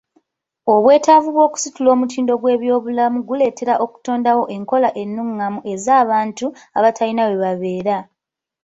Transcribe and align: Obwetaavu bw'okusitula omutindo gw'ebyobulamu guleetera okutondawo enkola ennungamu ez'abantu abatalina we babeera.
Obwetaavu 0.73 1.29
bw'okusitula 1.35 1.89
omutindo 1.95 2.33
gw'ebyobulamu 2.41 3.17
guleetera 3.27 3.73
okutondawo 3.83 4.43
enkola 4.55 4.89
ennungamu 5.01 5.59
ez'abantu 5.73 6.45
abatalina 6.77 7.23
we 7.29 7.35
babeera. 7.43 7.97